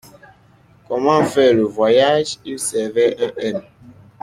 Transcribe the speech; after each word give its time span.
Comment 0.87 1.23
faire 1.25 1.53
le 1.53 1.61
voyage? 1.61 2.37
Il 2.43 2.57
servait 2.57 3.15
un 3.23 3.33
M. 3.59 3.61